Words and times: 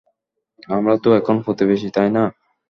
আমরা 0.69 0.95
তো 1.03 1.09
এখন 1.19 1.35
প্রতিবেশী, 1.45 1.87
তাই 1.95 2.09
না? 2.09 2.23